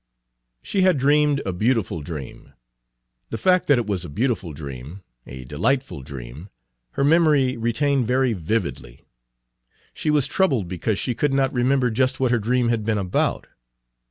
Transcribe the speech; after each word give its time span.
She 0.63 0.81
had 0.81 0.97
dreamed 0.97 1.43
a 1.45 1.53
beautiful 1.53 2.01
dream. 2.01 2.53
The 3.29 3.37
fact 3.37 3.67
that 3.67 3.77
it 3.77 3.85
was 3.85 4.03
a 4.03 4.09
beautiful 4.09 4.51
dream, 4.51 5.03
a 5.27 5.43
delightful 5.43 6.01
dream, 6.01 6.49
her 6.93 7.03
memory 7.03 7.55
retained 7.55 8.07
very 8.07 8.33
vividly. 8.33 9.05
She 9.93 10.09
was 10.09 10.25
troubled 10.25 10.67
because 10.67 10.97
she 10.97 11.13
could 11.13 11.35
not 11.35 11.53
remember 11.53 11.91
just 11.91 12.19
what 12.19 12.31
her 12.31 12.39
dream 12.39 12.69
had 12.69 12.83
been 12.83 12.97
about. 12.97 13.45